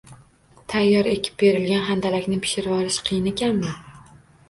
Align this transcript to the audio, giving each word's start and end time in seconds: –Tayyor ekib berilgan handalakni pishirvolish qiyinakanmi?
–Tayyor 0.73 1.09
ekib 1.11 1.37
berilgan 1.45 1.85
handalakni 1.91 2.43
pishirvolish 2.49 3.01
qiyinakanmi? 3.11 3.81